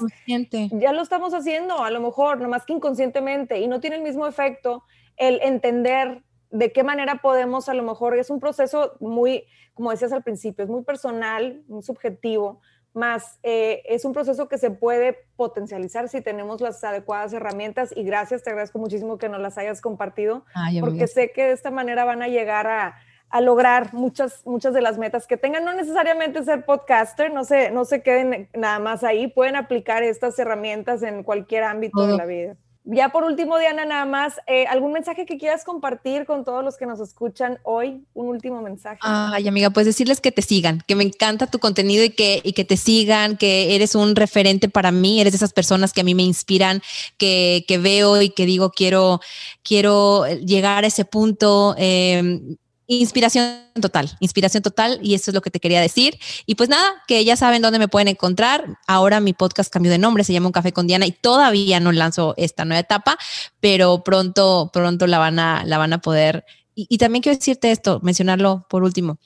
[0.70, 4.24] ya lo estamos haciendo, a lo mejor, nomás que inconscientemente, y no tiene el mismo
[4.24, 4.84] efecto
[5.16, 10.12] el entender de qué manera podemos, a lo mejor, es un proceso muy, como decías
[10.12, 12.60] al principio, es muy personal, muy subjetivo
[12.98, 18.02] más eh, es un proceso que se puede potencializar si tenemos las adecuadas herramientas y
[18.02, 20.44] gracias, te agradezco muchísimo que nos las hayas compartido,
[20.80, 22.96] porque sé que de esta manera van a llegar a,
[23.30, 27.70] a, lograr muchas, muchas de las metas que tengan, no necesariamente ser podcaster, no se,
[27.70, 32.26] no se queden nada más ahí, pueden aplicar estas herramientas en cualquier ámbito de la
[32.26, 32.56] vida
[32.90, 36.78] ya por último, Diana, nada más, eh, ¿algún mensaje que quieras compartir con todos los
[36.78, 38.02] que nos escuchan hoy?
[38.14, 38.98] Un último mensaje.
[39.02, 42.54] Ay, amiga, pues decirles que te sigan, que me encanta tu contenido y que, y
[42.54, 46.04] que te sigan, que eres un referente para mí, eres de esas personas que a
[46.04, 46.80] mí me inspiran,
[47.18, 49.20] que, que veo y que digo, quiero,
[49.62, 51.74] quiero llegar a ese punto.
[51.76, 52.40] Eh,
[52.88, 56.18] inspiración total, inspiración total y eso es lo que te quería decir.
[56.46, 58.78] Y pues nada, que ya saben dónde me pueden encontrar.
[58.86, 61.92] Ahora mi podcast cambió de nombre, se llama Un Café con Diana y todavía no
[61.92, 63.18] lanzo esta nueva etapa,
[63.60, 66.44] pero pronto, pronto la van a, la van a poder.
[66.74, 69.18] Y, también quiero decirte esto, mencionarlo por último.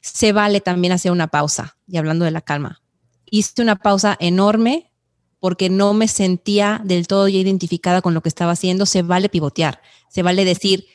[0.00, 2.80] Se vale también hacer una pausa y hablando de la calma.
[3.26, 4.92] Hice una pausa enorme
[5.40, 8.86] porque no me sentía del todo ya identificada con lo que estaba haciendo.
[8.86, 10.86] Se vale pivotear, se vale decir,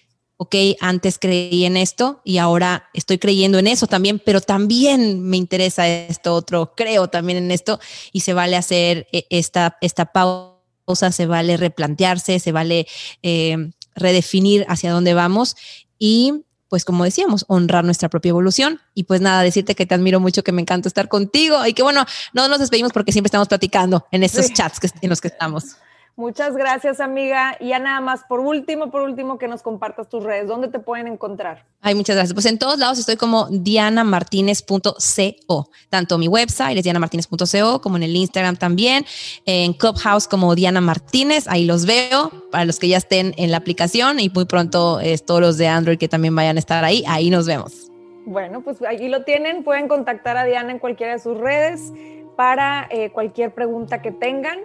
[0.42, 5.36] ok, antes creí en esto y ahora estoy creyendo en eso también, pero también me
[5.36, 7.78] interesa esto otro, creo también en esto
[8.14, 12.88] y se vale hacer eh, esta, esta pausa, se vale replantearse, se vale
[13.22, 15.58] eh, redefinir hacia dónde vamos
[15.98, 18.80] y pues como decíamos, honrar nuestra propia evolución.
[18.94, 21.82] Y pues nada, decirte que te admiro mucho, que me encanta estar contigo y que
[21.82, 25.78] bueno, no nos despedimos porque siempre estamos platicando en estos chats en los que estamos.
[26.16, 27.55] Muchas gracias, amiga.
[27.60, 30.47] Y ya nada más, por último, por último, que nos compartas tus redes.
[30.47, 31.66] ¿Dónde te pueden encontrar?
[31.82, 32.34] Ay, muchas gracias.
[32.34, 35.70] Pues en todos lados estoy como dianamartinez.co.
[35.89, 39.05] Tanto mi website es dianamartinez.co como en el Instagram también.
[39.45, 41.47] En Clubhouse como Diana Martínez.
[41.47, 45.26] Ahí los veo para los que ya estén en la aplicación y muy pronto es
[45.26, 47.03] todos los de Android que también vayan a estar ahí.
[47.07, 47.89] Ahí nos vemos.
[48.26, 49.64] Bueno, pues ahí lo tienen.
[49.64, 51.93] Pueden contactar a Diana en cualquiera de sus redes
[52.36, 54.60] para eh, cualquier pregunta que tengan.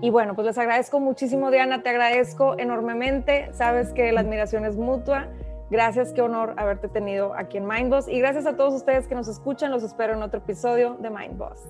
[0.00, 3.50] Y bueno, pues les agradezco muchísimo, Diana, te agradezco enormemente.
[3.52, 5.28] Sabes que la admiración es mutua.
[5.70, 8.08] Gracias, qué honor haberte tenido aquí en Mindboss.
[8.08, 9.70] Y gracias a todos ustedes que nos escuchan.
[9.70, 11.60] Los espero en otro episodio de Mindboss.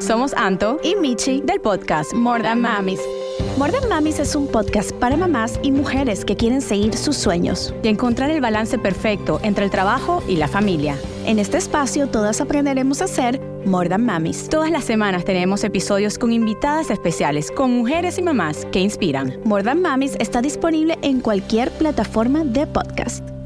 [0.00, 3.00] Somos Anto y Michi del podcast More Than Mamis.
[3.58, 7.74] More Than Mamis es un podcast para mamás y mujeres que quieren seguir sus sueños
[7.82, 10.96] y encontrar el balance perfecto entre el trabajo y la familia.
[11.26, 14.48] En este espacio todas aprenderemos a ser More Than Mamis.
[14.48, 19.40] Todas las semanas tenemos episodios con invitadas especiales, con mujeres y mamás que inspiran.
[19.42, 23.37] More Than Mamis está disponible en cualquier plataforma de podcast.